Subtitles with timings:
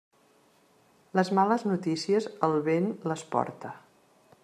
[1.19, 3.79] Les males notícies, el vent les porta.